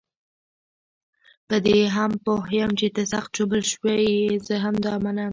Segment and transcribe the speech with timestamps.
[1.47, 5.29] په دې هم پوه یم چې ته سخت ژوبل شوی یې، زه دا منم.